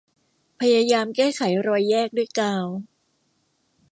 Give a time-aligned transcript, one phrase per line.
[0.59, 2.65] พยายามแก้ไขรอยแยกด้วยกาว